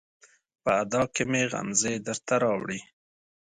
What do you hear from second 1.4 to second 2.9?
غمزې درته راوړي